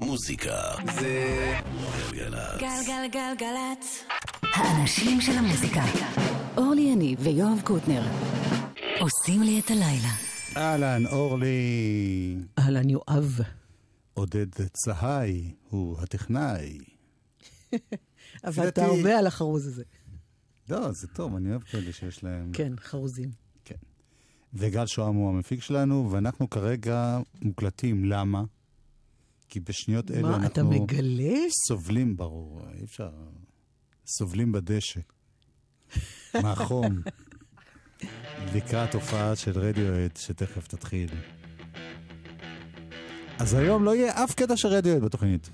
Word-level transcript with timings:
מוזיקה 0.00 0.60
זה 1.00 1.24
גלגלצ. 2.12 2.60
גלגלגלגלצ. 2.60 4.04
האנשים 4.42 5.20
של 5.20 5.32
המוזיקה. 5.32 5.82
אורלי 6.56 6.82
יניב 6.82 7.18
ויואב 7.22 7.60
קוטנר. 7.64 8.02
עושים 9.00 9.42
לי 9.42 9.60
את 9.60 9.70
הלילה. 9.70 10.08
אהלן, 10.56 11.06
אורלי. 11.06 12.36
אהלן 12.58 12.90
יואב. 12.90 13.38
עודד 14.14 14.46
צהי 14.72 15.54
הוא 15.70 15.98
הטכנאי. 16.00 16.78
עבדת 18.42 18.78
לדעתי- 18.78 18.80
הרבה 18.80 19.18
על 19.18 19.26
החרוז 19.26 19.66
הזה. 19.66 19.82
לא, 20.68 20.92
זה 20.92 21.08
טוב, 21.08 21.36
אני 21.36 21.50
אוהב 21.50 21.62
כאלה 21.62 21.92
שיש 21.92 22.24
להם... 22.24 22.50
כן, 22.52 22.72
חרוזים. 22.78 23.30
כן. 23.64 23.74
וגל 24.54 24.86
שוהם 24.86 25.14
הוא 25.14 25.28
המפיק 25.28 25.62
שלנו, 25.62 26.08
ואנחנו 26.12 26.50
כרגע 26.50 27.18
מוקלטים. 27.42 28.04
למה? 28.04 28.42
כי 29.48 29.60
בשניות 29.60 30.10
אלה 30.10 30.22
מה, 30.22 30.28
אנחנו... 30.36 30.46
אתה 30.46 30.62
מגלה? 30.62 31.38
סובלים, 31.68 32.16
ברור, 32.16 32.60
אי 32.78 32.84
אפשר. 32.84 33.10
סובלים 34.06 34.52
בדשא. 34.52 35.00
מהחום. 36.42 37.00
לקראת 38.54 38.94
הופעה 38.94 39.36
של 39.36 39.58
רדיואט 39.58 40.16
שתכף 40.16 40.66
תתחיל. 40.66 41.10
אז 43.38 43.54
היום 43.54 43.84
לא 43.84 43.94
יהיה 43.94 44.24
אף 44.24 44.34
קטע 44.34 44.56
של 44.56 44.68
רדיואט 44.68 45.02
בתוכנית. 45.02 45.50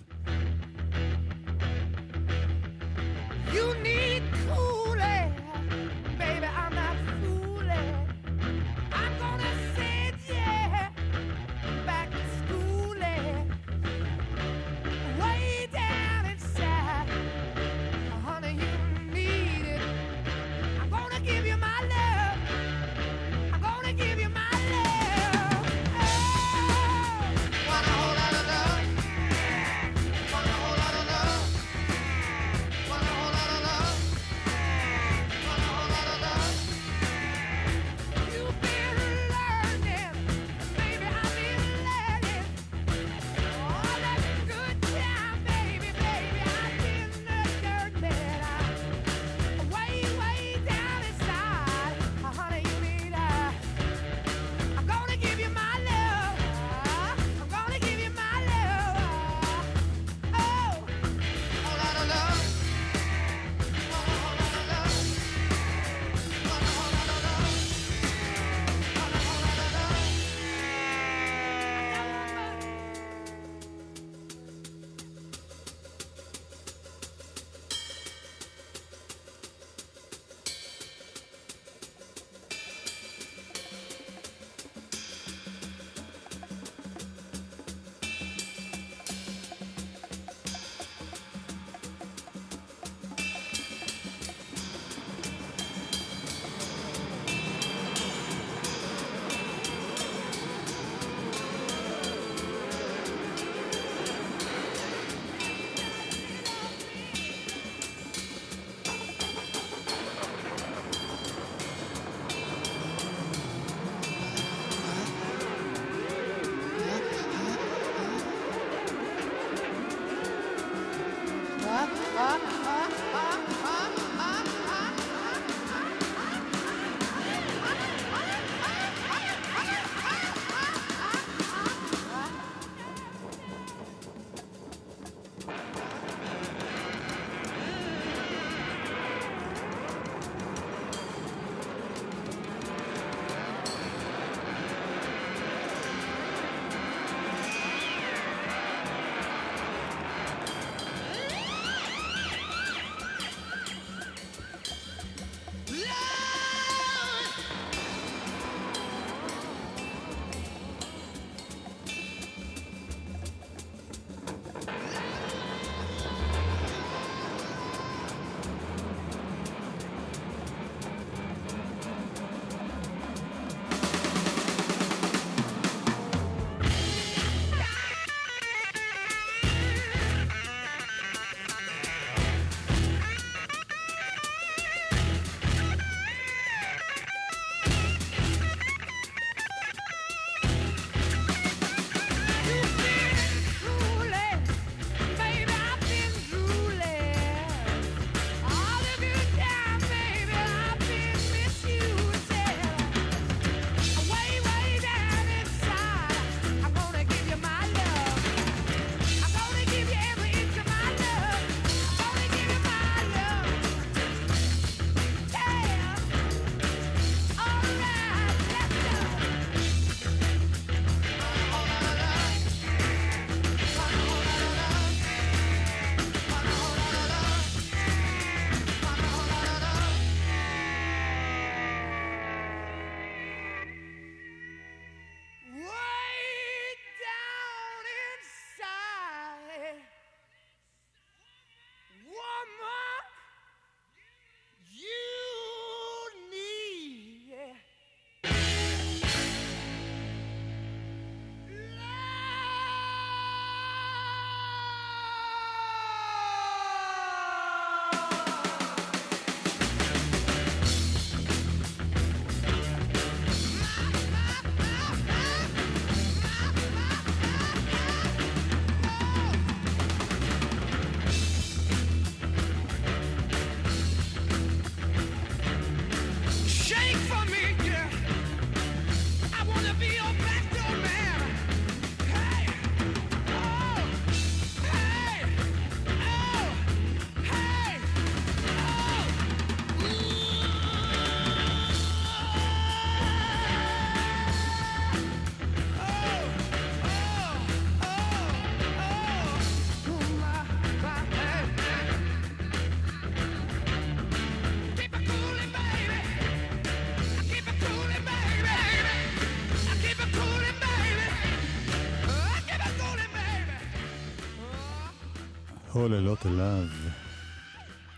הוללות 315.82 316.26
אליו. 316.26 316.64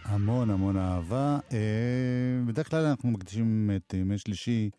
המון 0.05 0.51
המון 0.51 0.77
אהבה. 0.77 1.39
אה, 1.53 1.59
בדרך 2.47 2.71
כלל 2.71 2.85
אנחנו 2.85 3.11
מקדישים 3.11 3.71
את 3.77 3.95
ימי 3.95 4.19
שלישי 4.19 4.71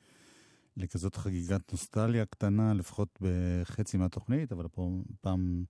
לכזאת 0.78 1.16
חגיגת 1.16 1.72
נוסטליה 1.72 2.25
קטנה, 2.25 2.74
לפחות 2.74 3.19
בחצי 3.22 3.98
מהתוכנית, 3.98 4.52
אבל 4.52 4.66
הפעם... 4.66 5.63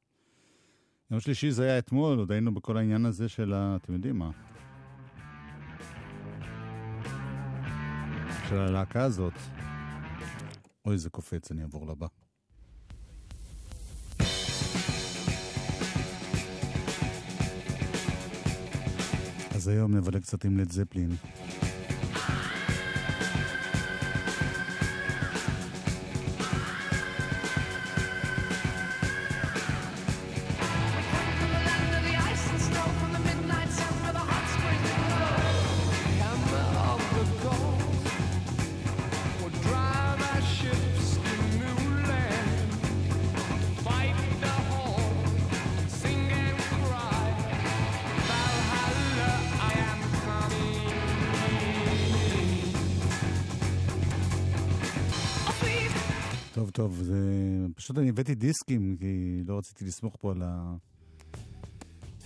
יום 1.11 1.19
שלישי 1.19 1.51
זה 1.51 1.63
היה 1.63 1.79
אתמול, 1.79 2.19
עוד 2.19 2.31
היינו 2.31 2.53
בכל 2.53 2.77
העניין 2.77 3.05
הזה 3.05 3.29
של 3.29 3.53
ה... 3.53 3.75
אתם 3.75 3.93
יודעים 3.93 4.19
מה? 4.19 4.31
של 8.49 8.57
הלהקה 8.57 9.03
הזאת. 9.03 9.33
אוי, 10.85 10.97
זה 10.97 11.09
קופץ, 11.09 11.51
אני 11.51 11.61
אעבור 11.61 11.88
לבא. 11.88 12.07
אז 19.65 19.69
היום 19.69 19.95
נבלה 19.95 20.19
קצת 20.19 20.45
עם 20.45 20.57
לד 20.57 20.71
זפלין. 20.71 21.09
פשוט 57.75 57.98
אני 57.98 58.10
הבאתי 58.10 58.36
דיסקים, 58.36 58.98
כי 59.00 59.44
לא 59.48 59.57
רציתי 59.57 59.86
לסמוך 59.86 60.18
פה 60.19 60.31
על 60.31 60.42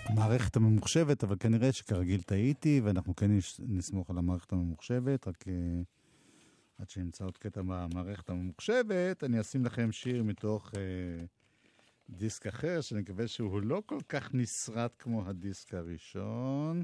המערכת 0.09 0.55
הממוחשבת, 0.55 1.23
אבל 1.23 1.35
כנראה 1.39 1.71
שכרגיל 1.71 2.21
טעיתי, 2.21 2.81
ואנחנו 2.83 3.15
כן 3.15 3.31
נסמוך 3.59 4.09
על 4.09 4.17
המערכת 4.17 4.51
הממוחשבת, 4.51 5.27
רק 5.27 5.43
uh, 5.43 5.51
עד 6.77 6.89
שנמצא 6.89 7.23
עוד 7.25 7.37
קטע 7.37 7.61
במערכת 7.61 8.29
הממוחשבת, 8.29 9.23
אני 9.23 9.41
אשים 9.41 9.65
לכם 9.65 9.91
שיר 9.91 10.23
מתוך 10.23 10.71
uh, 10.71 10.77
דיסק 12.09 12.47
אחר, 12.47 12.81
שאני 12.81 13.01
מקווה 13.01 13.27
שהוא 13.27 13.61
לא 13.61 13.81
כל 13.85 13.99
כך 14.09 14.33
נסרט 14.33 14.95
כמו 14.99 15.27
הדיסק 15.27 15.73
הראשון. 15.73 16.83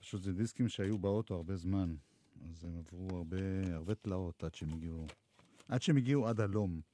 פשוט 0.00 0.22
זה 0.22 0.32
דיסקים 0.32 0.68
שהיו 0.68 0.98
באוטו 0.98 1.34
הרבה 1.34 1.56
זמן, 1.56 1.94
אז 2.50 2.64
הם 2.64 2.78
עברו 2.78 3.16
הרבה, 3.16 3.36
הרבה 3.72 3.94
תלאות 3.94 4.44
עד 4.44 4.54
שהם 4.54 4.72
הגיעו 4.72 5.06
עד 5.68 5.82
שהם 5.82 5.96
הגיעו 5.96 6.28
עד 6.28 6.40
הלום. 6.40 6.93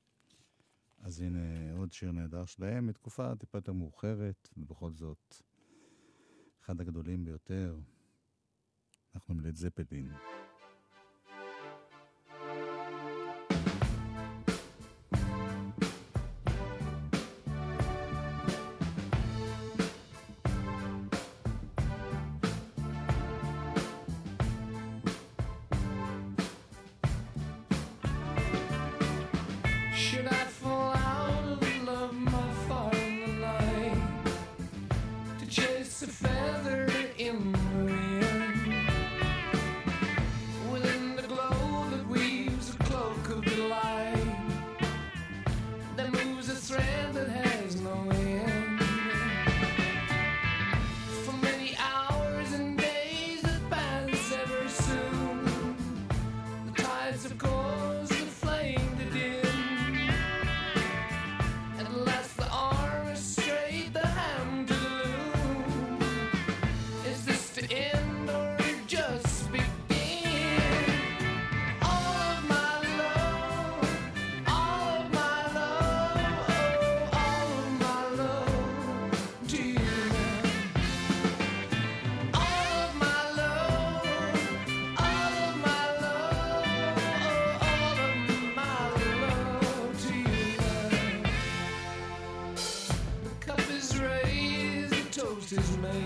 אז 1.00 1.20
הנה 1.20 1.72
עוד 1.72 1.92
שיר 1.92 2.12
נהדר 2.12 2.44
שלהם, 2.44 2.86
מתקופה 2.86 3.36
טיפה 3.36 3.58
יותר 3.58 3.72
מאוחרת, 3.72 4.48
ובכל 4.56 4.92
זאת, 4.92 5.34
אחד 6.62 6.80
הגדולים 6.80 7.24
ביותר. 7.24 7.78
אנחנו 9.14 9.34
מלד 9.34 9.56
זפלין. 9.56 10.12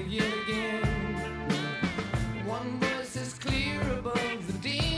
Yet 0.09 0.33
again. 0.45 0.83
One 2.47 2.81
voice 2.81 3.17
is 3.17 3.35
clear 3.35 3.81
above 3.99 4.47
the 4.47 4.53
din. 4.69 4.94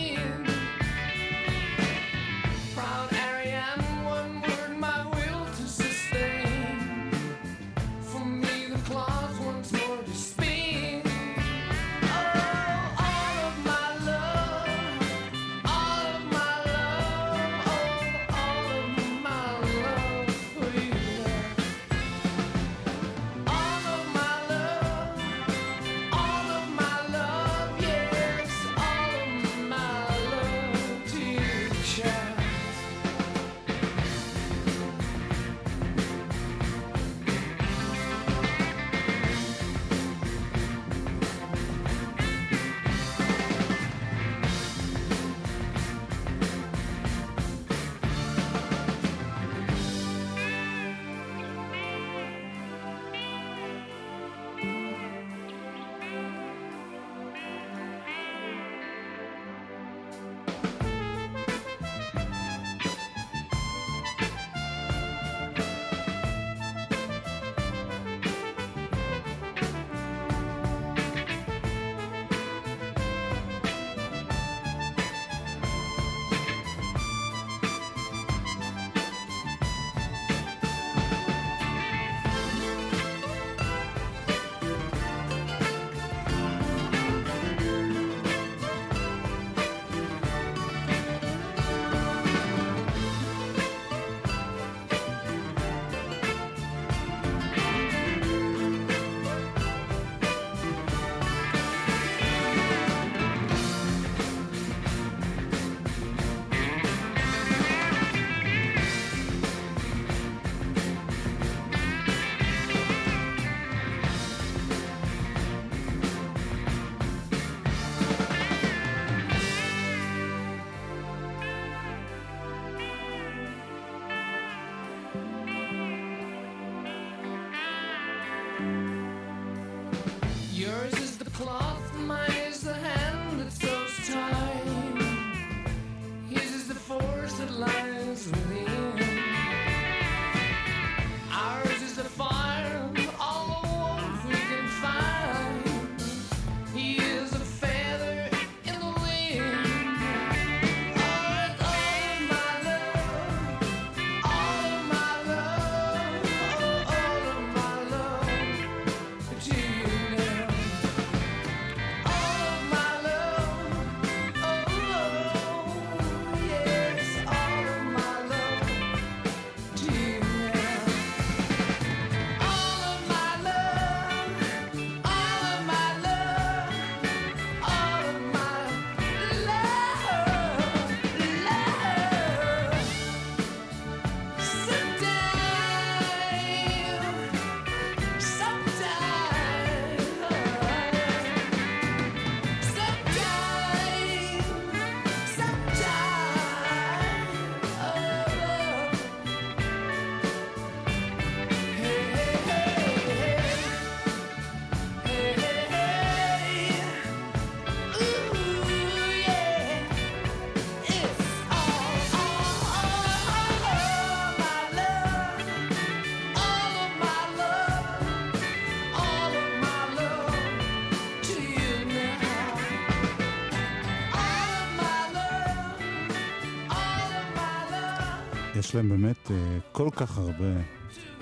יש 228.59 228.75
להם 228.75 228.89
באמת 228.89 229.31
אה, 229.31 229.59
כל 229.73 229.89
כך 229.97 230.19
הרבה 230.19 230.61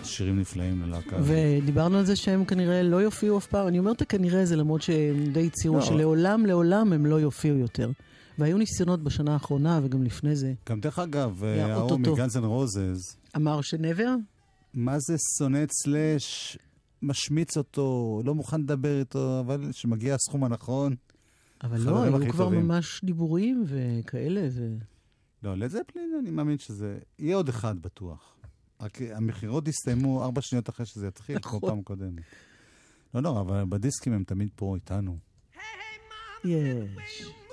שירים 0.05 0.41
נפלאים 0.41 0.83
ללהקה. 0.83 1.17
ודיברנו 1.23 1.99
על 1.99 2.05
זה 2.05 2.17
שהם 2.17 2.45
כנראה 2.45 2.83
לא 2.83 2.97
יופיעו 2.97 3.39
אף 3.39 3.47
פעם. 3.47 3.69
אני 3.69 3.79
אומרת 3.79 4.03
כנראה 4.03 4.47
זה 4.47 4.57
למרות 4.57 4.83
שהם 4.83 5.33
די 5.33 5.47
הצהירו 5.47 5.77
לא. 5.77 5.83
שלעולם 5.83 6.47
לעולם 6.47 6.93
הם 6.93 7.07
לא 7.07 7.21
יופיעו 7.21 7.59
יותר. 7.59 7.91
והיו 8.39 8.59
ניסיונות 8.59 9.03
בשנה 9.03 9.33
האחרונה 9.33 9.81
וגם 9.83 10.03
לפני 10.03 10.37
זה. 10.37 10.53
גם 10.69 10.81
דרך 10.81 10.99
אגב, 10.99 11.45
אה, 11.45 11.73
ההוא 11.73 11.83
אוטוטו. 11.91 12.13
מ 12.13 12.17
Guns 12.17 12.37
N' 12.37 12.45
Roses, 12.45 13.17
אמר 13.37 13.61
שנבר? 13.61 14.15
מה 14.75 14.99
זה 14.99 15.17
שונא 15.39 15.65
סלאש, 15.71 16.59
משמיץ 17.03 17.57
אותו, 17.57 18.21
לא 18.25 18.35
מוכן 18.35 18.61
לדבר 18.61 18.99
איתו, 19.01 19.41
אבל 19.41 19.69
כשמגיע 19.73 20.15
הסכום 20.15 20.45
הנכון... 20.45 20.95
אבל 21.65 21.81
לא, 21.81 22.03
היו 22.03 22.31
כבר 22.31 22.45
טובים. 22.45 22.69
ממש 22.69 23.01
דיבורים 23.05 23.65
וכאלה. 23.67 24.49
ו... 24.51 24.69
לא, 25.45 25.57
לזפלין 25.57 26.17
אני 26.21 26.31
מאמין 26.31 26.59
שזה... 26.59 26.99
יהיה 27.19 27.37
עוד 27.37 27.49
אחד 27.49 27.83
בטוח. 27.83 28.37
רק 28.81 28.99
המכירות 29.03 29.69
יסתיימו 29.69 30.25
ארבע 30.25 30.41
שניות 30.41 30.69
אחרי 30.69 30.87
שזה 30.87 31.07
יתחיל, 31.07 31.39
כמו 31.43 31.57
נכון. 31.57 31.71
פעם 31.71 31.83
קודמת. 31.83 32.23
לא 33.15 33.21
נורא, 33.21 33.41
אבל 33.41 33.65
בדיסקים 33.69 34.13
הם 34.13 34.25
תמיד 34.25 34.49
פה 34.57 34.75
איתנו. 34.75 35.19
יש. 36.45 37.44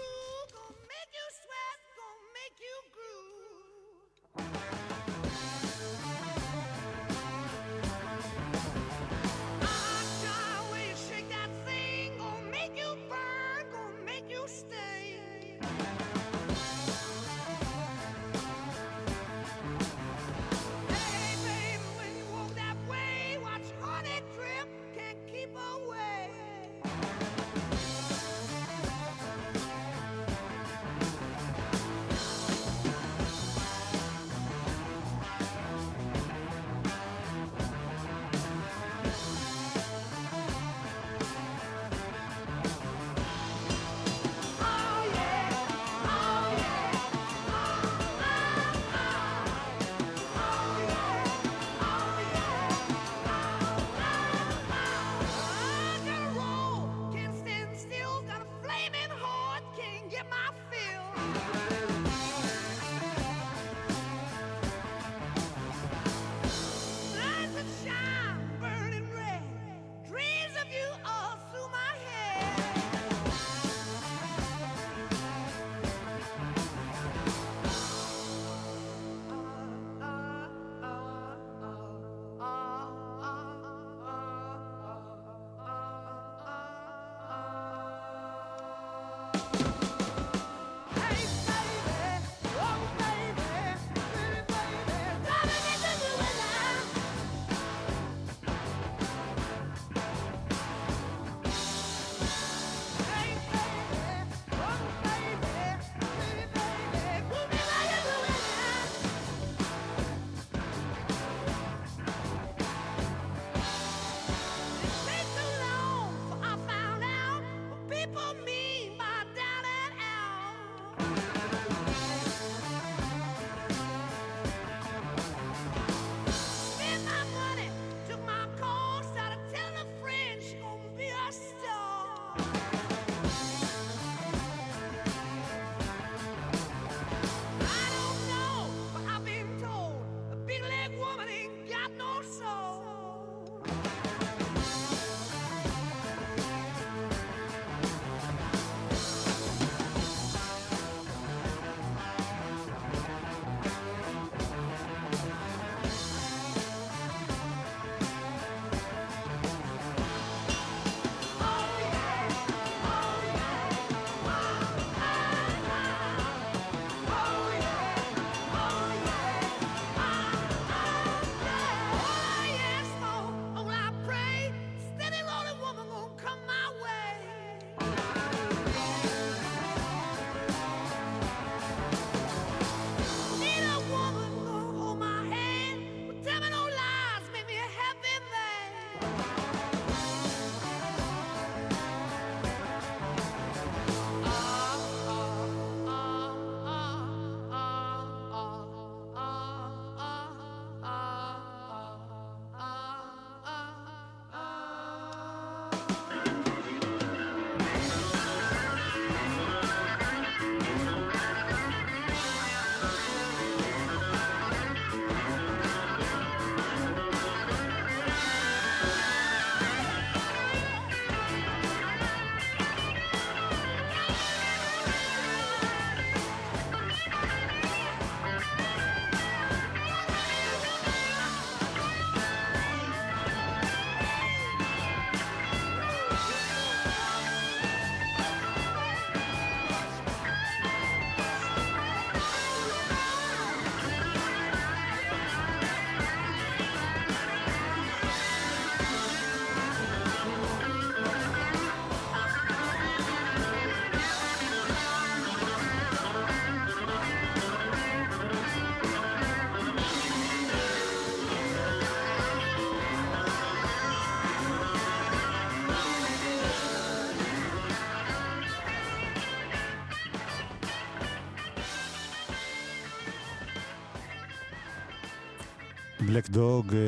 בלק 276.11 276.29
דוג, 276.29 276.73
אה, 276.75 276.79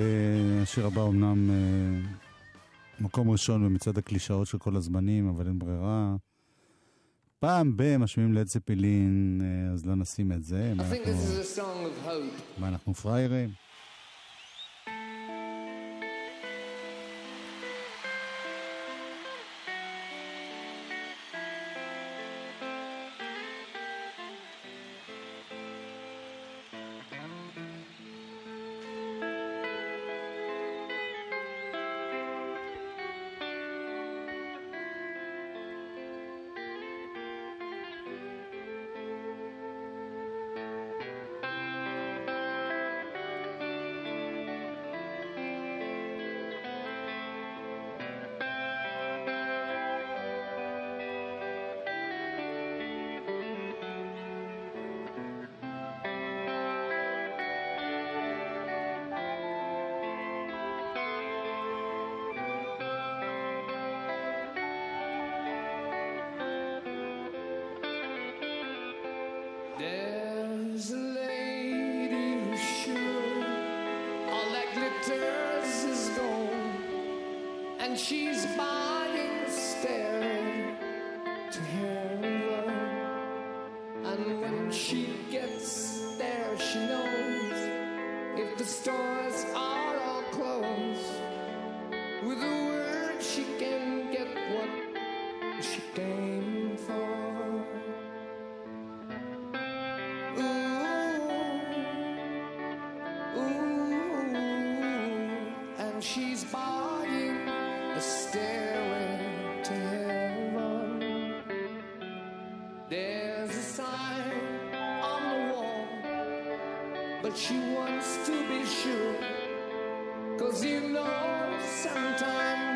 השיר 0.62 0.86
הבא 0.86 1.02
אמנם 1.08 1.50
אה, 1.50 1.56
מקום 3.00 3.30
ראשון 3.30 3.64
במצעד 3.66 3.98
הקלישאות 3.98 4.48
של 4.48 4.58
כל 4.58 4.76
הזמנים, 4.76 5.28
אבל 5.30 5.48
אין 5.48 5.60
ברירה. 5.60 6.16
פעם 7.40 7.78
ב- 7.78 7.98
משמיעים 7.98 8.34
לד 8.34 8.46
צפלין, 8.48 9.42
אה, 9.44 9.74
אז 9.74 9.86
לא 9.86 9.96
נשים 9.96 10.32
את 10.32 10.44
זה. 10.44 10.74
מה 10.78 10.84
אנחנו- 10.84 10.96
this 10.96 11.58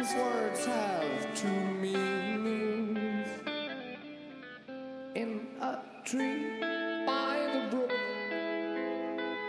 sometimes 0.08 0.16
words 0.16 0.66
have 0.66 1.36
two 1.36 1.48
meanings. 1.48 3.28
In 5.16 5.48
a 5.62 5.80
tree 6.06 6.60
by 7.06 7.50
the 7.54 7.76
brook, 7.76 7.92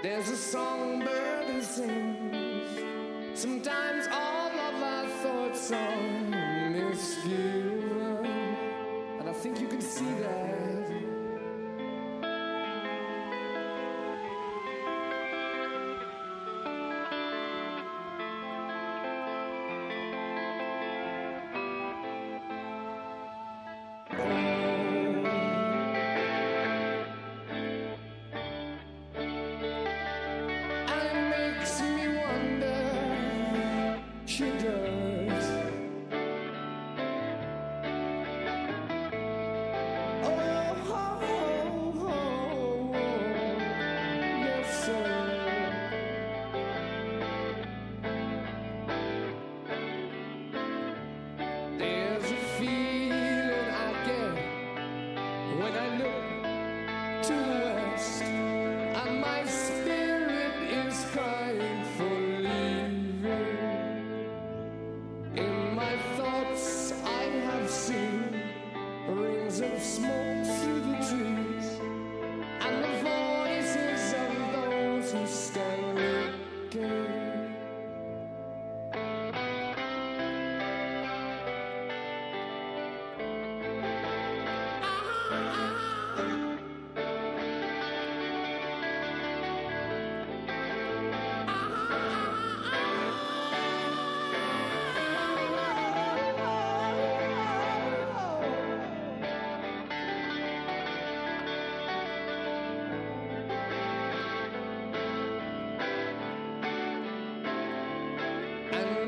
there's 0.02 0.28
a 0.30 0.36
songbird 0.36 1.46
who 1.46 1.62
sings. 1.62 3.40
Sometimes 3.40 4.06
all 4.10 4.50
of 4.50 4.82
our 4.82 5.06
thoughts 5.22 5.72
are 5.72 5.96
misgiven, 6.72 7.57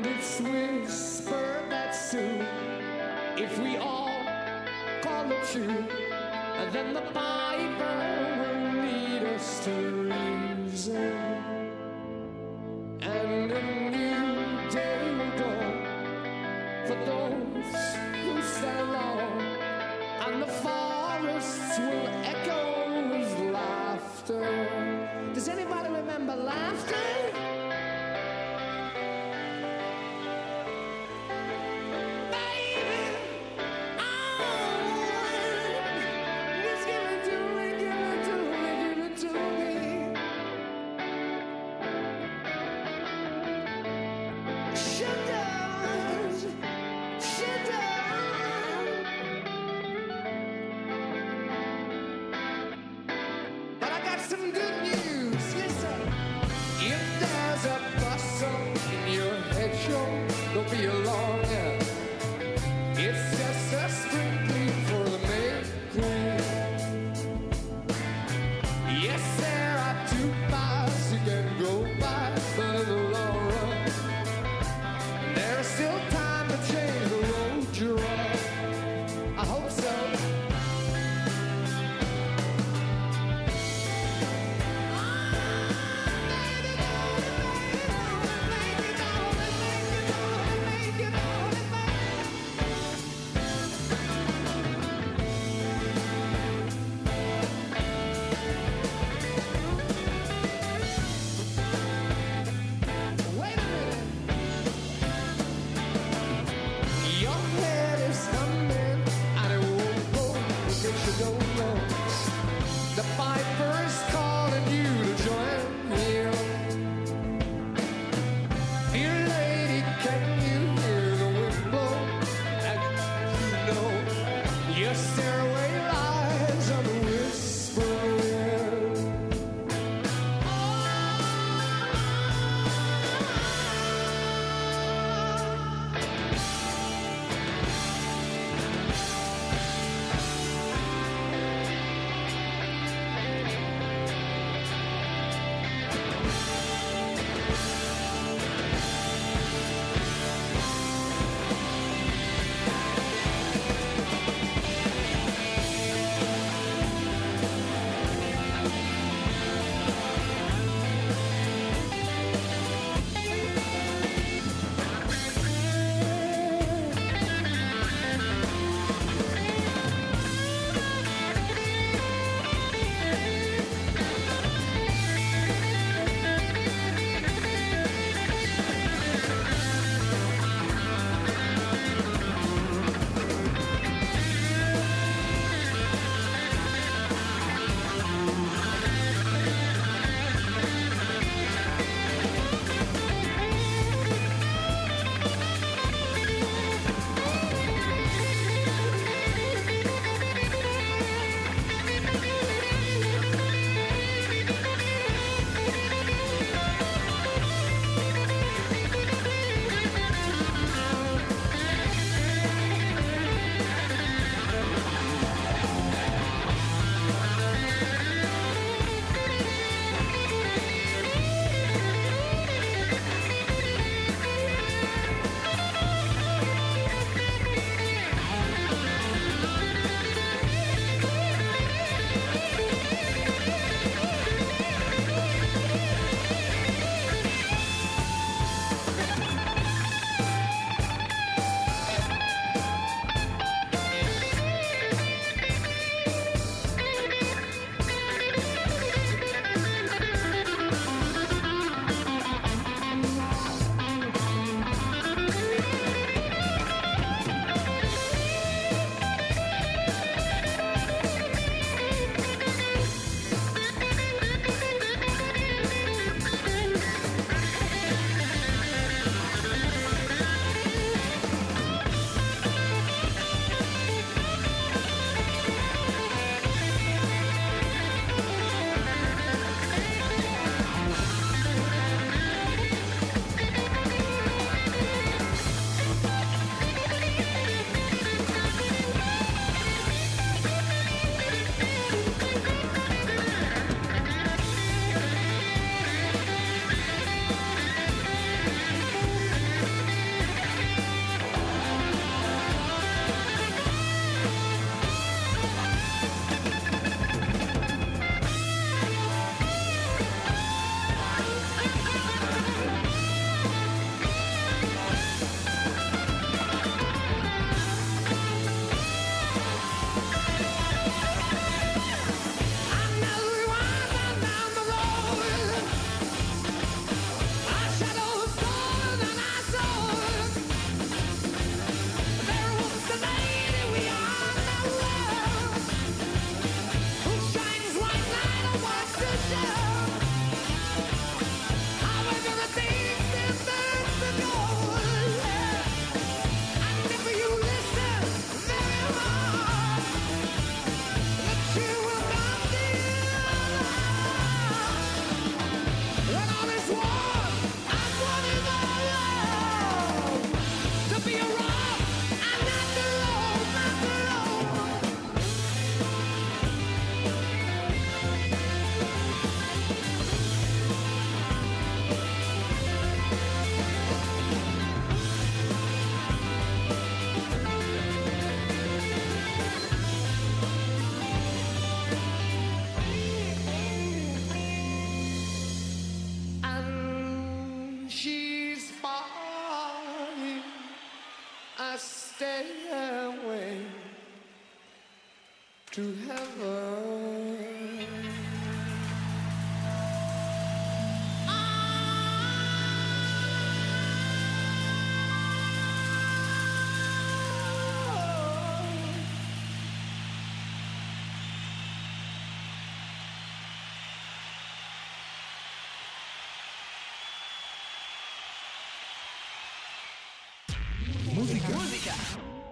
It's 0.03 0.39
whispered 0.39 1.69
that 1.69 1.91
soon, 1.91 2.45
if 3.37 3.57
we 3.59 3.77
all 3.77 4.09
call 5.03 5.31
it 5.31 5.43
true, 5.51 5.85
then 6.71 6.93
the 6.93 7.01
Piper 7.13 7.97
will 8.39 8.81
lead 8.83 9.23
us 9.23 9.63
to 9.65 9.71
reason. 10.09 11.13
And 13.01 13.51
a 13.51 13.61
new 13.91 14.69
day 14.71 15.13
will 15.17 15.33
dawn 15.37 15.77
for 16.87 16.97
those 17.05 17.73
who 18.23 18.41
stand 18.41 18.89
alone, 18.89 19.41
and 20.25 20.41
the 20.41 20.47
forests 20.47 21.77
will 21.77 22.07
echo 22.23 22.63
with 23.11 23.53
laughter. 23.53 24.60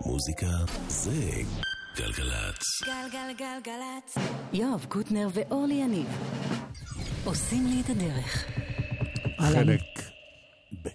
מוזיקה 0.05 0.47
זה 0.87 1.31
גלגלצ. 1.97 2.83
גלגלגלגלצ. 2.85 4.15
יואב 4.53 4.85
קוטנר 4.89 5.27
ואורלי 5.33 5.73
יניב 5.73 6.07
עושים 7.25 7.65
לי 7.67 7.81
את 7.81 7.89
הדרך. 7.89 8.45
חלק 9.41 9.81
ב'. 10.83 10.87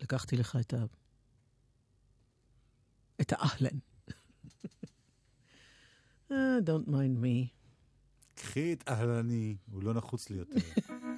לקחתי 0.00 0.36
לך 0.36 0.56
את 0.60 0.74
ה... 0.74 0.76
את 3.20 3.32
האהלן. 3.36 3.78
אה, 6.32 6.36
Don't 6.66 6.88
mind 6.88 7.22
me. 7.24 7.46
קחי 8.34 8.72
את 8.72 8.84
אהלני, 8.88 9.56
הוא 9.70 9.82
לא 9.82 9.94
נחוץ 9.94 10.30
לי 10.30 10.36
יותר. 10.36 10.60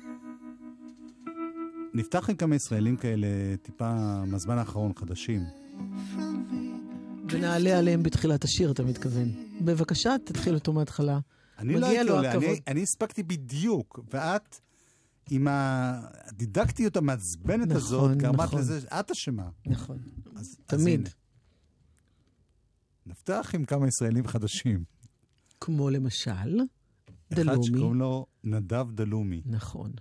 נפתח 1.94 2.30
עם 2.30 2.36
כמה 2.36 2.54
ישראלים 2.54 2.96
כאלה 2.96 3.26
טיפה 3.62 4.24
מהזמן 4.24 4.58
האחרון, 4.58 4.92
חדשים. 4.96 5.42
ונעלה 7.30 7.78
עליהם 7.78 8.02
בתחילת 8.02 8.44
השיר, 8.44 8.70
אתה 8.70 8.82
מתכוון. 8.82 9.28
בבקשה, 9.60 10.16
תתחיל 10.24 10.54
אותו 10.54 10.72
מההתחלה. 10.72 11.18
אני 11.58 11.80
לא 11.80 11.86
הייתי 11.86 12.10
עולה, 12.10 12.32
אני. 12.32 12.60
אני 12.66 12.82
הספקתי 12.82 13.22
בדיוק, 13.22 14.00
ואת 14.12 14.60
עם 15.30 15.48
הדידקטיות 15.50 16.96
המעצבנת 16.96 17.68
נכון, 17.68 17.76
הזאת, 17.76 18.16
גרמת 18.16 18.40
נכון. 18.40 18.60
לזה, 18.60 18.78
את 19.00 19.10
אשמה. 19.10 19.48
נכון. 19.66 19.98
אז, 20.36 20.40
אז 20.40 20.56
תמיד. 20.66 21.00
הנה. 21.00 21.08
נפתח 23.06 23.50
עם 23.54 23.64
כמה 23.64 23.88
ישראלים 23.88 24.26
חדשים. 24.26 24.84
כמו 25.60 25.90
למשל, 25.90 26.30
אחד 26.30 27.40
דלומי. 27.40 27.66
שקוראים 27.66 27.94
לו 27.94 28.26
נדב 28.44 28.86
דלומי. 28.92 29.42
נכון. 29.46 29.92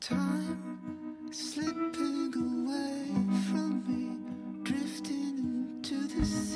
Time 0.00 1.30
slipping 1.32 2.32
away 2.36 3.08
from 3.48 3.82
me, 3.88 4.62
drifting 4.62 5.38
into 5.84 6.06
the 6.08 6.24
sea. 6.24 6.55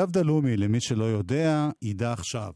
נדב 0.00 0.10
דלומי, 0.10 0.56
למי 0.56 0.80
שלא 0.80 1.04
יודע, 1.04 1.70
ידע 1.82 2.12
עכשיו. 2.12 2.52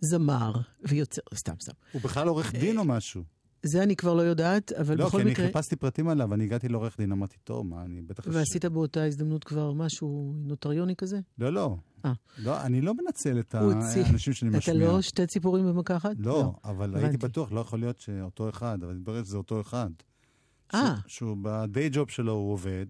זמר 0.00 0.52
ויוצר, 0.88 1.22
סתם, 1.34 1.54
סתם. 1.62 1.72
הוא 1.92 2.02
בכלל 2.02 2.28
עורך 2.28 2.54
דין 2.54 2.78
או 2.78 2.84
משהו. 2.84 3.22
זה 3.62 3.82
אני 3.82 3.96
כבר 3.96 4.14
לא 4.14 4.22
יודעת, 4.22 4.72
אבל 4.72 4.98
לא, 4.98 5.06
בכל 5.06 5.16
כי 5.18 5.22
אני 5.22 5.30
מקרה... 5.30 5.46
חיפשתי 5.46 5.76
פרטים 5.76 6.08
עליו, 6.08 6.34
אני 6.34 6.44
הגעתי 6.44 6.68
לעורך 6.68 6.96
דין, 6.98 7.12
אמרתי, 7.12 7.36
טוב, 7.44 7.66
מה, 7.66 7.82
אני 7.84 8.02
בטח... 8.02 8.24
ועשית 8.26 8.64
באותה 8.64 9.04
הזדמנות 9.04 9.44
כבר 9.44 9.72
משהו 9.72 10.34
נוטריוני 10.36 10.96
כזה? 10.96 11.20
לא, 11.38 11.52
לא. 11.52 11.76
אה. 12.04 12.12
לא, 12.38 12.62
אני 12.62 12.80
לא 12.80 12.94
מנצל 12.94 13.38
את 13.40 13.54
האנשים 13.54 14.32
שאני 14.32 14.50
אתה 14.50 14.58
משמיע. 14.58 14.88
לא 14.88 15.02
שתי 15.02 15.26
ציפורים 15.26 15.66
במכה 15.66 15.96
אחת? 15.96 16.10
לא, 16.18 16.52
אבל 16.64 16.94
הייתי 16.94 17.06
הבנתי. 17.08 17.26
בטוח, 17.26 17.52
לא 17.52 17.60
יכול 17.60 17.78
להיות 17.80 18.00
שאותו 18.00 18.48
אחד, 18.48 18.78
אבל 18.84 18.96
התברר 18.96 19.24
שזה 19.24 19.36
אותו 19.36 19.60
אחד. 19.60 19.90
אה, 20.74 20.94
ש- 21.06 21.16
שהוא 21.16 21.36
בדיי 21.42 21.88
ג'וב 21.92 22.10
שלו 22.10 22.32
הוא 22.32 22.52
עובד. 22.52 22.86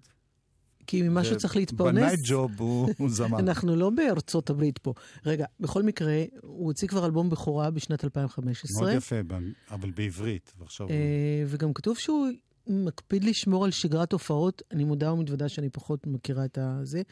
כי 0.86 1.02
ממה 1.02 1.24
שהוא 1.24 1.38
צריך 1.38 1.56
להתפרנס... 1.56 2.02
בנייט 2.02 2.20
ג'וב 2.24 2.52
הוא 2.60 3.08
זמר. 3.08 3.38
אנחנו 3.38 3.76
לא 3.76 3.90
בארצות 3.90 4.50
הברית 4.50 4.78
פה. 4.78 4.94
רגע, 5.26 5.44
בכל 5.60 5.82
מקרה, 5.82 6.24
הוא 6.42 6.66
הוציא 6.66 6.88
כבר 6.88 7.06
אלבום 7.06 7.30
בכורה 7.30 7.70
בשנת 7.70 8.04
2015. 8.04 8.82
מאוד 8.86 8.96
יפה, 8.96 9.16
אבל 9.70 9.90
בעברית. 9.90 10.52
ועכשיו... 10.58 10.86
הוא- 10.86 10.92
אה, 10.94 11.44
וגם 11.46 11.72
כתוב 11.72 11.98
שהוא 11.98 12.26
מקפיד 12.66 13.24
לשמור 13.24 13.64
על 13.64 13.70
שגרת 13.70 14.12
הופעות. 14.12 14.62
אני 14.70 14.84
מודה 14.84 15.12
ומתוודה 15.12 15.48
שאני 15.48 15.70
פחות 15.70 16.06
מכירה 16.06 16.44
את 16.44 16.58
הזה, 16.60 17.02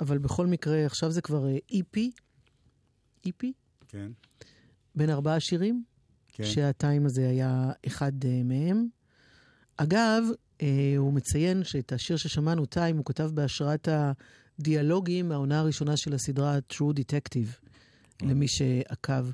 אבל 0.00 0.18
בכל 0.18 0.46
מקרה, 0.46 0.86
עכשיו 0.86 1.10
זה 1.10 1.20
כבר 1.20 1.48
אה, 1.48 1.56
EP, 1.72 1.98
EP, 3.28 3.46
כן, 3.88 4.10
בין 4.94 5.10
ארבעה 5.10 5.40
שירים, 5.40 5.82
כן. 6.32 6.44
שהטיים 6.44 7.06
הזה 7.06 7.28
היה 7.28 7.70
אחד 7.86 8.12
אה, 8.24 8.40
מהם. 8.44 8.86
אגב, 9.76 10.24
הוא 10.96 11.12
מציין 11.12 11.64
שאת 11.64 11.92
השיר 11.92 12.16
ששמענו, 12.16 12.66
טיים, 12.66 12.96
הוא 12.96 13.04
כתב 13.04 13.30
בהשראת 13.34 13.88
הדיאלוגים 14.58 15.28
מהעונה 15.28 15.60
הראשונה 15.60 15.96
של 15.96 16.14
הסדרה 16.14 16.58
True 16.72 16.94
Detective, 17.00 17.66
למי 18.22 18.48
שעקב. 18.48 19.24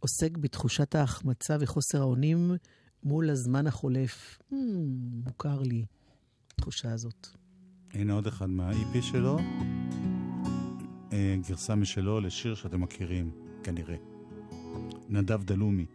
עוסק 0.00 0.36
בתחושת 0.36 0.94
ההחמצה 0.94 1.56
וחוסר 1.60 2.00
האונים 2.00 2.52
מול 3.04 3.30
הזמן 3.30 3.66
החולף. 3.66 4.38
Hmm, 4.52 4.54
מוכר 5.24 5.62
לי 5.62 5.84
התחושה 6.54 6.92
הזאת. 6.92 7.26
הנה 7.92 8.12
עוד 8.12 8.26
אחד 8.26 8.50
מה-EP 8.50 9.02
שלו, 9.02 9.38
אה, 11.12 11.36
גרסה 11.48 11.74
משלו 11.74 12.20
לשיר 12.20 12.54
שאתם 12.54 12.80
מכירים, 12.80 13.30
כנראה. 13.62 13.96
נדב 15.08 15.42
דלומי. 15.42 15.86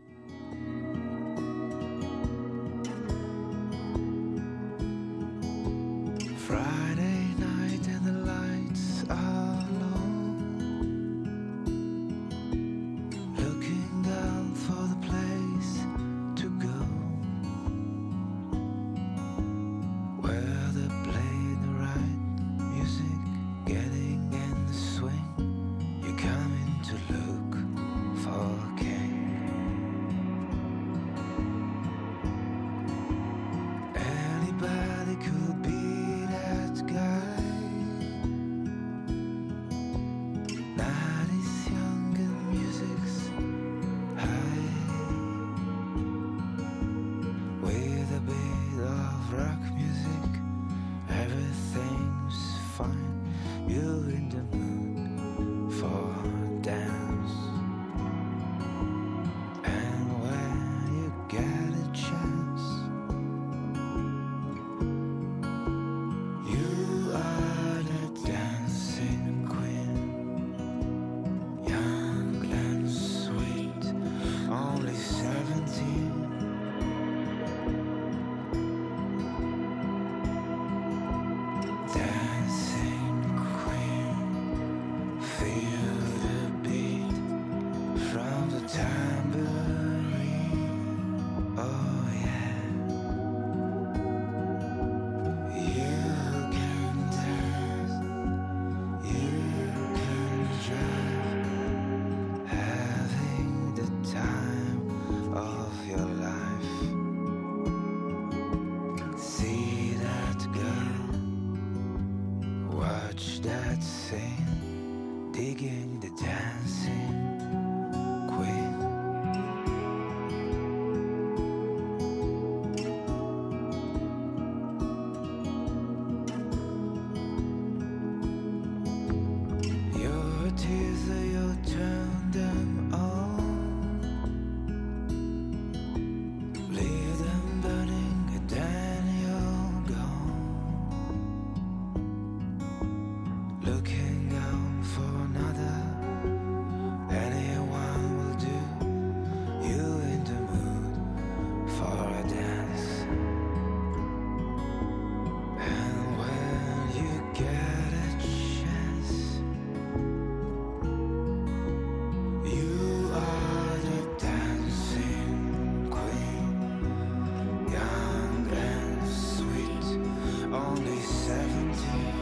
seventeen. 171.26 172.13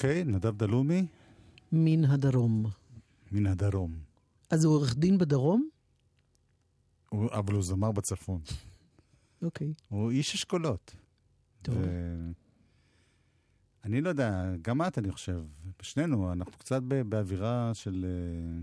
אוקיי, 0.00 0.24
נדב 0.24 0.56
דלומי, 0.56 1.06
מן 1.72 2.04
הדרום. 2.04 2.64
מן 3.32 3.46
הדרום. 3.46 3.92
אז 4.50 4.64
הוא 4.64 4.74
עורך 4.74 4.96
דין 4.96 5.18
בדרום? 5.18 5.68
הוא- 7.08 7.30
אבל 7.32 7.54
הוא 7.54 7.62
זמר 7.62 7.92
בצפון. 7.92 8.40
אוקיי. 9.42 9.72
הוא 9.88 10.10
איש 10.10 10.34
אשכולות. 10.34 10.94
טוב. 11.62 11.74
ו- 11.78 12.30
אני 13.84 14.00
לא 14.00 14.08
יודע, 14.08 14.52
גם 14.62 14.82
את, 14.82 14.98
אני 14.98 15.10
חושב, 15.12 15.42
שנינו, 15.82 16.32
אנחנו 16.32 16.52
קצת 16.52 16.82
ב- 16.88 17.02
באווירה 17.02 17.70
של, 17.74 18.06
אה, 18.08 18.60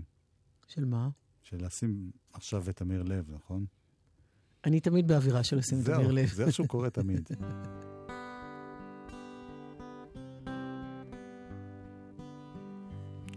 של 0.68 0.84
מה? 0.84 1.08
של 1.42 1.64
לשים 1.66 2.10
עכשיו 2.32 2.70
את 2.70 2.82
אמיר 2.82 3.02
לב, 3.02 3.30
נכון? 3.34 3.64
אני 4.64 4.80
תמיד 4.80 5.08
באווירה 5.08 5.44
של 5.44 5.56
לשים 5.56 5.78
את 5.82 5.88
אמיר 5.88 6.10
לב. 6.10 6.26
זה 6.28 6.44
איך 6.44 6.54
שהוא 6.54 6.66
קורא 6.66 6.88
תמיד. 6.88 7.28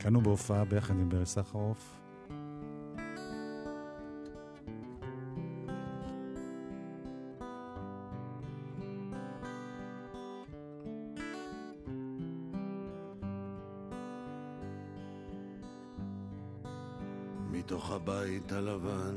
כאן 0.02 0.16
הוא 0.16 0.24
בהופעה 0.24 0.66
ביחד 0.66 0.94
עם 0.94 1.10
ברי 1.10 1.26
סחרוף. 1.26 1.98
מתוך 17.52 17.92
הבית 17.92 18.52
הלבן 18.52 19.16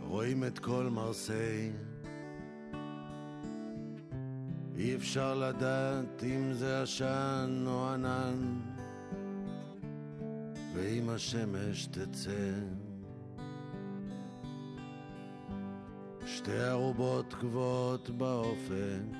רואים 0.00 0.44
את 0.44 0.58
כל 0.58 0.88
מרסיי 0.90 1.72
אי 4.86 4.94
אפשר 4.94 5.34
לדעת 5.34 6.24
אם 6.24 6.52
זה 6.52 6.82
עשן 6.82 7.64
או 7.66 7.88
ענן 7.88 8.60
ואם 10.74 11.08
השמש 11.10 11.86
תצא. 11.86 12.52
שתי 16.26 16.58
ערובות 16.58 17.34
גבוהות 17.40 18.10
באופק 18.10 19.16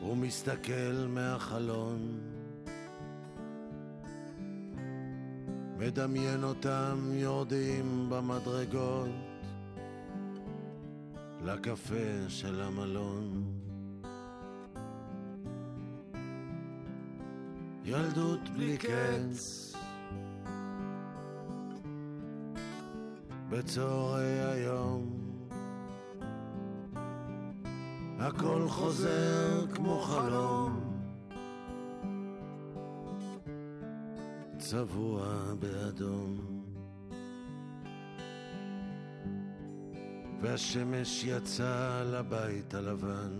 הוא 0.00 0.16
מסתכל 0.16 1.06
מהחלון, 1.08 2.20
מדמיין 5.78 6.44
אותם 6.44 7.10
יורדים 7.12 8.06
במדרגות 8.10 9.25
לקפה 11.46 12.28
של 12.28 12.60
המלון. 12.60 13.44
ילדות 17.84 18.48
בלי 18.48 18.78
קץ. 18.78 19.72
בצהרי 23.50 24.40
היום. 24.40 25.16
הכל 28.18 28.68
חוזר 28.68 29.66
כמו 29.74 30.00
חלום. 30.00 30.80
צבוע 34.58 35.54
באדום 35.58 36.55
והשמש 40.40 41.24
יצאה 41.24 42.04
לבית 42.04 42.74
הלבן 42.74 43.32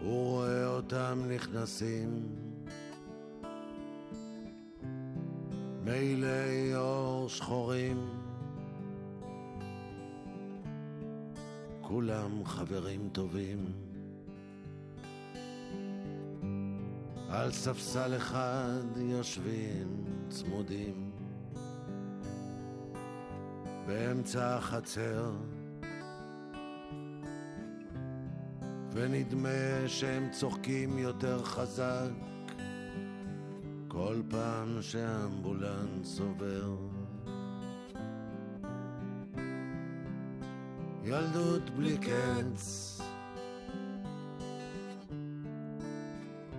הוא 0.00 0.30
רואה 0.30 0.66
אותם 0.66 1.22
נכנסים 1.28 2.28
מעילי 5.84 6.76
אור 6.76 7.28
שחורים 7.28 8.20
כולם 11.90 12.44
חברים 12.44 13.08
טובים. 13.12 13.64
על 17.28 17.52
ספסל 17.52 18.16
אחד 18.16 18.96
יושבים 18.96 20.04
צמודים. 20.28 21.09
באמצע 23.86 24.56
החצר, 24.56 25.32
ונדמה 28.92 29.88
שהם 29.88 30.30
צוחקים 30.30 30.98
יותר 30.98 31.44
חזק 31.44 32.10
כל 33.88 34.22
פעם 34.30 34.82
שהאמבולנס 34.82 36.20
עובר. 36.20 36.76
ילדות 41.04 41.70
בלי 41.70 41.98
קץ 41.98 43.00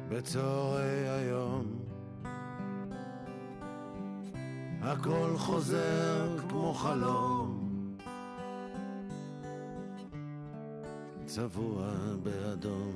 בצהרי 0.10 1.10
היום 1.10 1.81
הכל 4.92 5.38
חוזר 5.38 6.38
כמו 6.50 6.74
חלום. 6.74 7.68
צבוע 11.26 11.92
באדום. 12.24 12.96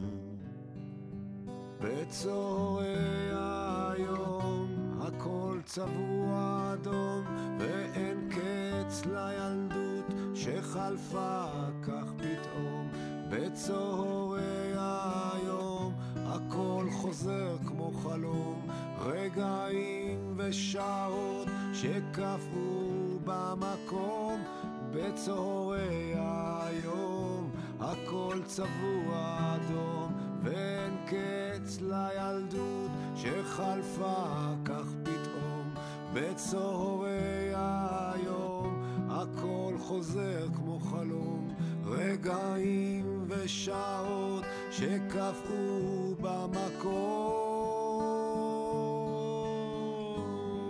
בצהרי 1.82 2.96
היום 3.32 4.68
הכל 5.02 5.60
צבוע 5.66 6.74
אדום 6.74 7.24
ואין 7.60 8.30
קץ 8.30 9.06
לילדות 9.06 10.36
שחלפה 10.36 11.46
כך 11.84 12.14
פתאום. 12.18 12.90
בצהרי 13.30 14.74
היום 14.76 15.94
הכל 16.16 16.88
חוזר 16.92 17.58
כמו 17.68 17.92
חלום 18.04 18.68
רגעים 19.00 20.34
ושעות 20.38 21.48
שקפאו 21.74 23.20
במקום 23.26 24.44
בצהרי 24.92 26.14
היום 26.18 27.52
הכל 27.80 28.40
צבוע 28.46 29.40
אדום 29.56 30.14
ואין 30.44 30.98
קץ 31.06 31.82
לילדות 31.82 32.92
שחלפה 33.16 34.54
כך 34.66 34.86
פתאום. 35.04 35.74
בצהרי 36.14 37.52
היום 37.54 38.84
הכל 39.10 39.74
חוזר 39.80 40.48
כמו 40.56 40.80
חלום 40.80 41.54
רגעים 41.86 43.26
ושעות 43.28 44.44
שקפאו 44.72 46.16
במקום 46.22 47.45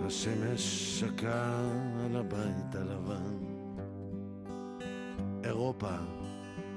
השמש 0.06 1.00
שקעה 1.00 1.62
על 2.06 2.16
הבית 2.16 2.76
הלבן. 2.76 3.38
אירופה 5.44 5.96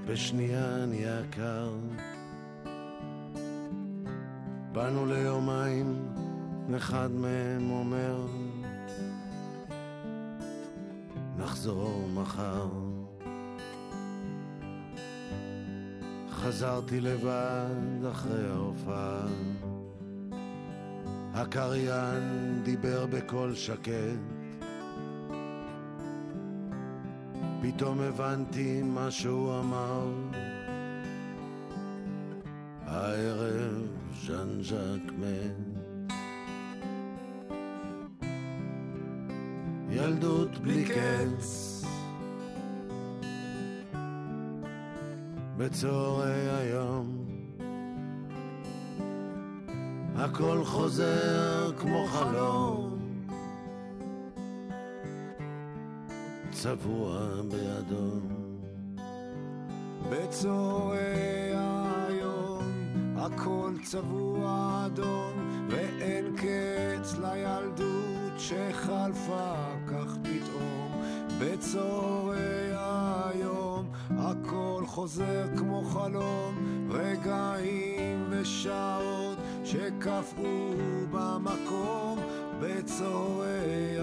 בשנייה 0.06 0.86
נהיה 0.86 1.20
קר. 1.30 1.70
באנו 4.72 5.06
ליומיים, 5.06 6.08
אחד 6.76 7.10
מהם 7.10 7.70
אומר, 7.70 8.26
נחזור 11.36 12.08
מחר. 12.14 12.68
חזרתי 16.30 17.00
לבד 17.00 18.04
אחרי 18.10 18.50
ההופעה. 18.50 19.26
הקריין 21.40 22.60
דיבר 22.62 23.06
בקול 23.06 23.54
שקט. 23.54 24.18
פתאום 27.62 28.00
הבנתי 28.00 28.82
מה 28.82 29.10
שהוא 29.10 29.60
אמר. 29.60 30.08
הערב 32.86 33.86
ז'אן 34.26 34.62
ז'אק 34.62 35.12
מת. 35.18 35.78
ילדות 39.90 40.58
בלי 40.58 40.84
קץ. 40.84 41.84
בצהרי 45.56 46.50
היום 46.50 47.17
הכל 50.20 50.64
חוזר 50.64 51.72
כמו 51.78 52.06
חלום. 52.06 52.98
צבוע 56.50 57.18
באדום 57.50 58.28
בצהרי 60.10 61.52
היום 62.08 62.62
הכל 63.16 63.72
צבוע 63.84 64.82
אדום 64.86 65.66
ואין 65.70 66.36
קץ 66.36 67.16
לילדות 67.18 68.32
שחלפה 68.38 69.54
כך 69.86 70.16
פתאום. 70.22 71.02
בצהרי 71.40 72.70
היום 72.74 73.90
הכל 74.10 74.82
חוזר 74.86 75.46
כמו 75.56 75.82
חלום 75.84 76.88
רגעים 76.90 78.24
ושעות 78.30 79.37
שקפאו 79.72 80.70
במקום 81.10 82.18
בצהרי 82.60 83.96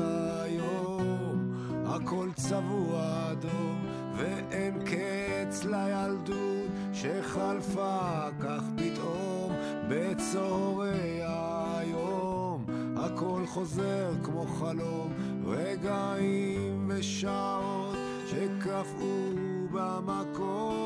היום. 0.44 1.54
הכל 1.86 2.30
צבוע 2.36 3.32
אדום 3.32 3.86
ואין 4.16 4.80
קץ 4.86 5.64
לילדות 5.64 6.72
שחלפה 6.94 8.28
כך 8.40 8.64
פתאום 8.76 9.52
בצהרי 9.90 11.22
היום. 11.24 12.66
הכל 12.98 13.42
חוזר 13.48 14.12
כמו 14.24 14.46
חלום 14.46 15.14
רגעים 15.46 16.86
ושעות 16.90 17.96
שקפאו 18.28 19.32
במקום 19.72 20.85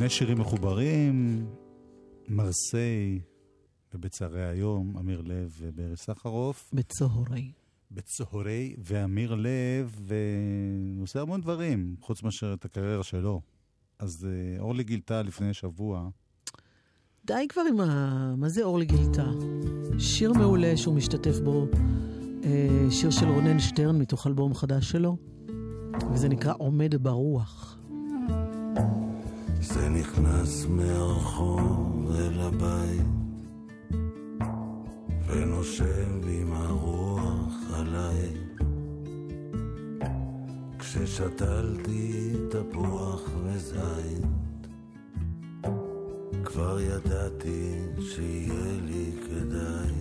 שני 0.00 0.08
שירים 0.08 0.38
מחוברים, 0.38 1.46
מרסיי 2.28 3.20
ובצערי 3.94 4.46
היום, 4.46 4.96
אמיר 4.96 5.22
לב 5.24 5.56
וברי 5.58 5.96
סחרוף. 5.96 6.70
בצהרי. 6.72 7.52
בצהרי, 7.90 8.74
ואמיר 8.78 9.34
לב 9.34 10.00
אה, 10.10 10.16
עושה 11.00 11.20
המון 11.20 11.40
דברים, 11.40 11.96
חוץ 12.00 12.22
מאשר 12.22 12.52
את 12.52 12.64
הקריירה 12.64 13.02
שלו. 13.02 13.40
אז 13.98 14.28
אה, 14.30 14.60
אורלי 14.60 14.84
גילתה 14.84 15.22
לפני 15.22 15.54
שבוע, 15.54 16.08
די 17.24 17.46
כבר 17.48 17.62
עם 17.68 17.80
ה... 17.80 18.34
מה 18.36 18.48
זה 18.48 18.62
אורלי 18.62 18.84
גילתה? 18.84 19.30
שיר 19.98 20.32
מעולה 20.32 20.76
שהוא 20.76 20.94
משתתף 20.94 21.38
בו, 21.44 21.66
אה, 22.44 22.86
שיר 22.90 23.10
של 23.10 23.28
רונן 23.28 23.58
שטרן 23.58 23.98
מתוך 23.98 24.26
אלבום 24.26 24.54
חדש 24.54 24.90
שלו, 24.90 25.16
וזה 26.12 26.28
נקרא 26.28 26.54
עומד 26.58 26.94
ברוח. 26.94 27.79
זה 29.60 29.88
נכנס 29.88 30.66
מהרחוב 30.66 32.10
אל 32.18 32.40
הבית 32.40 33.06
ונושב 35.26 36.28
עם 36.28 36.52
הרוח 36.52 37.54
עליי. 37.74 38.28
כששתלתי 40.78 42.32
תפוח 42.50 43.22
וזית 43.44 44.26
כבר 46.44 46.80
ידעתי 46.80 47.76
שיהיה 48.00 48.80
לי 48.82 49.12
כדאי. 49.26 49.94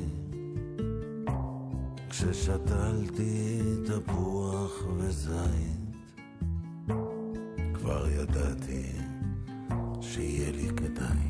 כששתלתי 2.09 3.61
תפוח 3.85 4.83
וזית 4.97 5.79
כבר 7.73 8.07
ידעתי 8.09 8.98
שיהיה 10.19 10.51
לי 10.51 10.69
כדאי. 10.77 11.29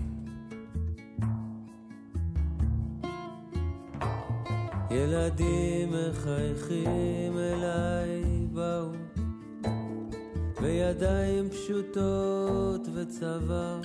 ילדים 4.91 5.89
מחייכים 5.89 7.37
אליי 7.37 8.23
באו 8.53 8.91
בידיים 10.61 11.49
פשוטות 11.49 12.87
וצבא 12.93 13.79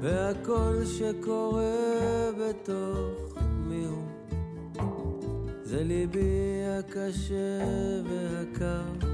והכל 0.00 0.84
שקורה 0.84 2.30
בתוך 2.40 3.38
מי 3.68 3.84
הוא 3.84 4.04
זה 5.62 5.84
ליבי 5.84 6.62
הקשה 6.78 7.64
והקר 8.04 9.09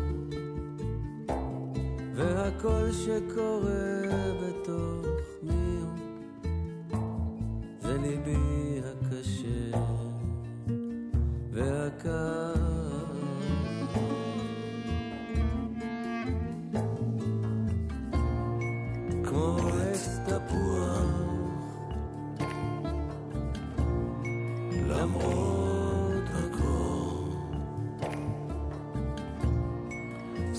והכל 2.17 2.93
שקורה 2.93 4.03
בתוך 4.43 5.07
מי 5.43 5.81
הוא? 5.81 6.99
זה 7.81 7.99
ליבי 7.99 8.81
הקשה 8.85 9.79
והקר. 11.53 12.67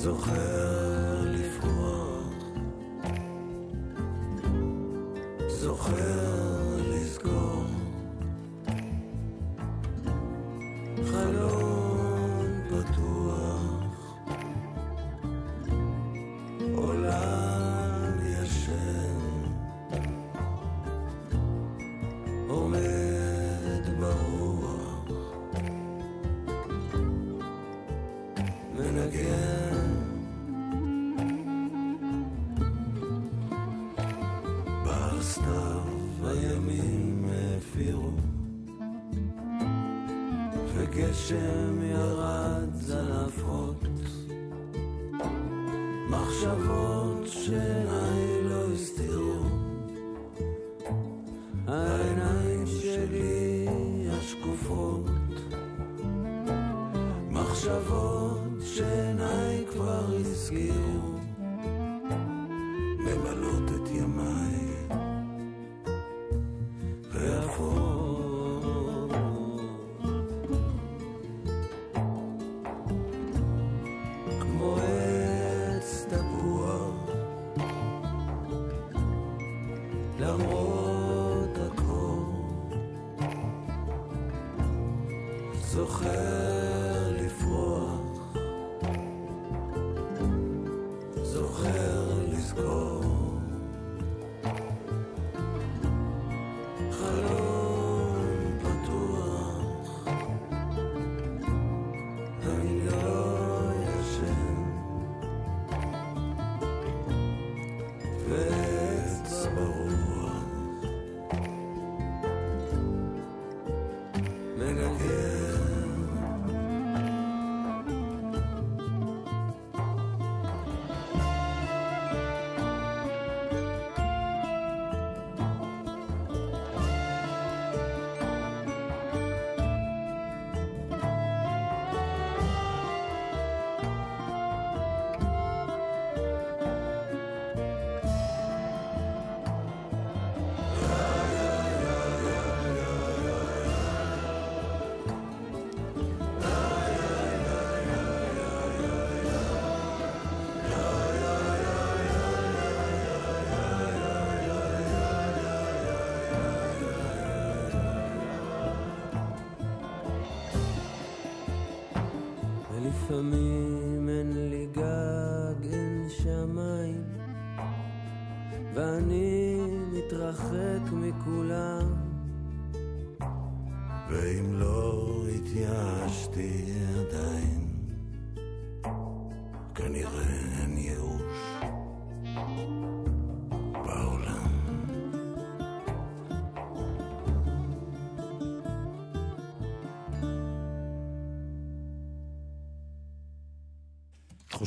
זוכר 0.08 0.87
חלון 11.11 11.56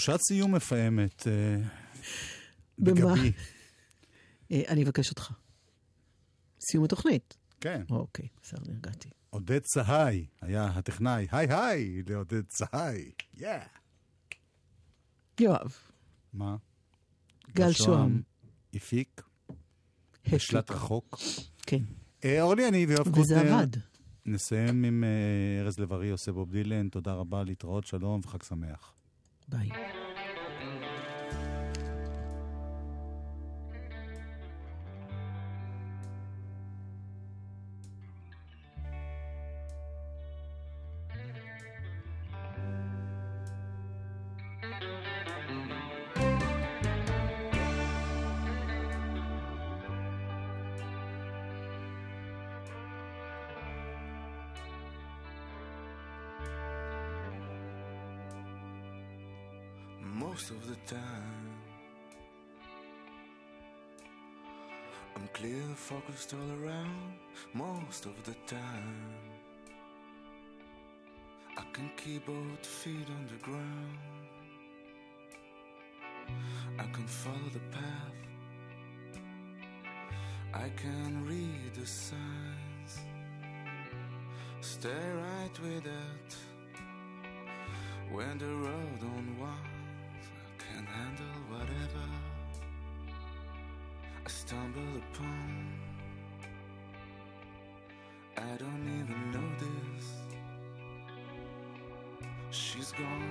תחושת 0.00 0.20
סיום 0.20 0.54
מפעמת 0.54 1.26
אה, 1.26 1.32
במה? 2.78 2.94
בגבי. 2.94 3.32
אה, 4.52 4.62
אני 4.68 4.84
אבקש 4.84 5.10
אותך. 5.10 5.32
סיום 6.70 6.84
התוכנית. 6.84 7.36
כן. 7.60 7.82
אוקיי, 7.90 8.28
בסדר, 8.42 8.72
נרגעתי. 8.72 9.08
עודד 9.30 9.58
צהי 9.58 10.26
היה 10.40 10.66
הטכנאי. 10.66 11.26
היי 11.30 11.46
היי 11.50 12.02
לעודד 12.08 12.46
צהי. 12.46 13.10
יא. 13.34 13.48
יואב, 15.40 15.72
מה? 16.32 16.56
גל 17.54 17.72
שוהם. 17.72 18.22
הפיק. 18.74 19.22
בשלט 20.32 20.70
רחוק. 20.70 21.18
כן. 21.62 21.82
אה, 22.24 22.42
אורלי, 22.42 22.68
אני 22.68 22.86
ויואב 22.86 23.04
קוטנר. 23.04 23.22
וזה 23.22 23.40
עבד. 23.40 23.68
נסיים 24.26 24.84
עם 24.84 25.04
ארז 25.60 25.78
לב-ארי 25.78 26.10
עושה 26.10 26.32
בוב 26.32 26.50
דילן. 26.50 26.88
תודה 26.88 27.12
רבה, 27.12 27.44
להתראות, 27.44 27.86
שלום 27.86 28.20
וחג 28.24 28.42
שמח. 28.42 28.99
Bye. 29.50 30.09
Most 60.40 60.52
of 60.52 60.66
the 60.68 60.94
time, 60.94 61.50
I'm 65.14 65.28
clear 65.34 65.62
focused 65.74 66.32
all 66.32 66.50
around. 66.64 67.12
Most 67.52 68.06
of 68.06 68.24
the 68.24 68.34
time, 68.46 69.14
I 71.58 71.62
can 71.74 71.90
keep 71.94 72.24
both 72.24 72.64
feet 72.64 73.06
on 73.16 73.26
the 73.26 73.36
ground. 73.44 73.98
I 76.78 76.84
can 76.84 77.06
follow 77.06 77.50
the 77.52 77.66
path. 77.76 78.20
I 80.54 80.70
can 80.70 81.26
read 81.26 81.74
the 81.74 81.86
signs. 81.86 82.92
Stay 84.62 84.88
right 84.88 85.60
with 85.62 85.84
it. 85.84 86.36
When 88.10 88.38
the 88.38 88.46
road 88.46 89.02
unwinds, 89.02 89.69
handle 91.00 91.40
whatever 91.48 92.06
I 94.26 94.28
stumble 94.28 94.92
upon. 95.02 95.78
I 98.36 98.56
don't 98.62 98.86
even 99.00 99.20
notice 99.38 100.08
she's 102.50 102.92
gone 102.92 103.30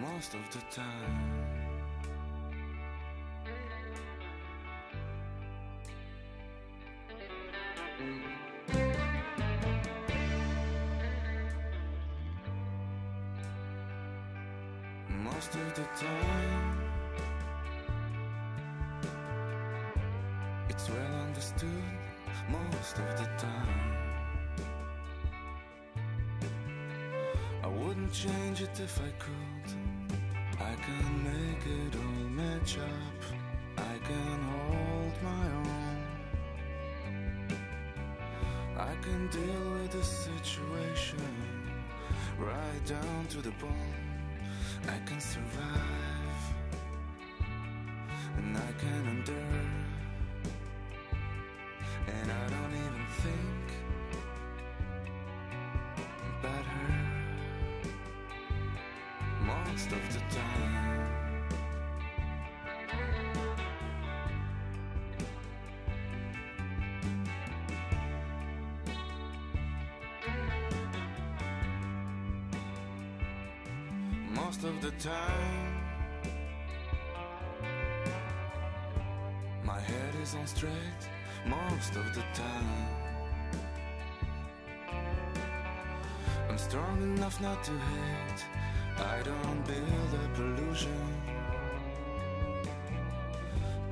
most 0.00 0.34
of 0.34 0.44
the 0.54 0.62
time. 0.70 1.49
I 44.88 44.98
can 45.06 45.20
survive 45.20 46.54
and 48.38 48.56
I 48.56 48.72
can 48.78 49.06
endure, 49.08 49.36
and 52.08 52.32
I 52.32 52.48
don't 52.48 52.74
even 52.74 53.06
think 53.22 53.66
about 56.38 56.64
her 56.64 56.94
most 59.44 59.92
of 59.92 60.12
the 60.12 60.20
time. 60.34 60.99
Most 74.60 74.74
of 74.74 74.82
the 74.82 74.90
time. 75.08 75.82
My 79.64 79.80
head 79.80 80.14
is 80.22 80.34
on 80.34 80.46
straight 80.46 81.02
most 81.46 81.96
of 81.96 82.14
the 82.14 82.22
time. 82.34 82.88
I'm 86.48 86.58
strong 86.58 87.00
enough 87.02 87.40
not 87.40 87.64
to 87.64 87.70
hate. 87.70 88.44
I 88.98 89.22
don't 89.22 89.66
build 89.66 90.14
up 90.24 90.38
illusion 90.38 91.06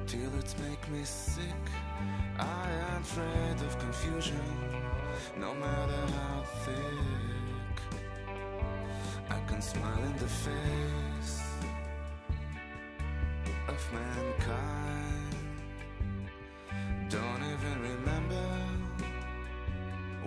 till 0.07 0.33
it 0.39 0.55
make 0.69 0.91
me 0.91 1.05
sick. 1.05 1.65
I 2.39 2.71
am 2.93 3.03
afraid 3.03 3.67
of 3.67 3.79
confusion, 3.79 4.47
no 5.39 5.55
matter 5.55 6.13
how 6.13 6.43
thick. 6.65 7.38
Smile 9.69 10.03
in 10.03 10.17
the 10.17 10.27
face 10.27 11.43
of 13.69 13.93
mankind. 13.93 15.35
Don't 17.11 17.43
even 17.53 17.83
remember 17.83 18.47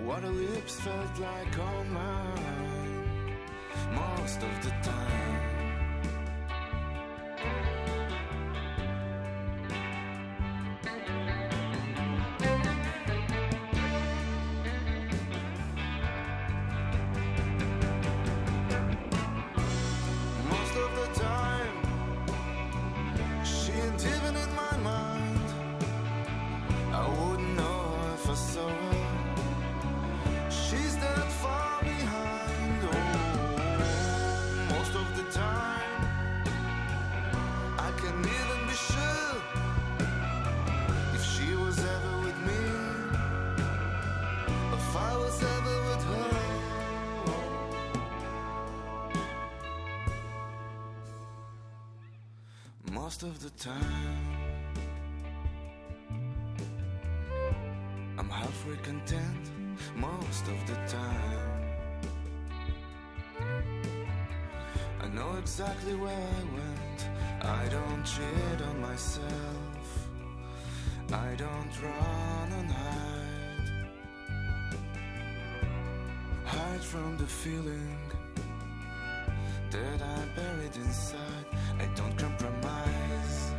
what 0.06 0.22
her 0.22 0.30
lips 0.30 0.80
felt 0.82 1.20
like 1.20 1.58
on 1.58 1.92
mine 1.92 3.36
most 3.96 4.44
of 4.44 4.64
the 4.64 4.70
time. 4.88 5.51
Most 53.22 53.36
of 53.36 53.44
the 53.44 53.50
time. 53.64 54.28
I'm 58.18 58.30
halfway 58.30 58.76
content 58.78 59.52
most 59.96 60.48
of 60.48 60.68
the 60.68 60.76
time. 60.88 61.62
I 65.02 65.08
know 65.10 65.36
exactly 65.38 65.94
where 65.94 66.12
I 66.12 66.44
went. 66.58 67.10
I 67.44 67.68
don't 67.70 68.04
cheat 68.04 68.62
on 68.70 68.82
myself. 68.82 70.08
I 71.12 71.36
don't 71.36 71.74
run 71.84 72.52
and 72.60 72.72
hide. 72.72 73.88
Hide 76.46 76.84
from 76.84 77.18
the 77.18 77.28
feeling 77.28 77.98
that 79.70 80.02
I 80.02 80.26
buried 80.36 80.76
inside. 80.76 81.61
I 81.82 81.86
don't 81.96 82.16
compromise. 82.16 83.54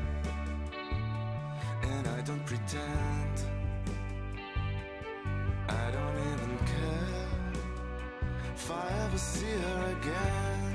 And 1.82 2.06
I 2.06 2.20
don't 2.20 2.46
pretend. 2.46 3.36
I 5.68 5.90
don't 5.90 6.18
even 6.30 6.58
care 6.72 7.28
if 8.54 8.70
I 8.70 8.86
ever 9.04 9.18
see 9.18 9.54
her 9.64 9.96
again. 9.96 10.72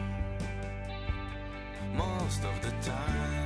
Most 1.96 2.44
of 2.44 2.62
the 2.62 2.72
time. 2.82 3.37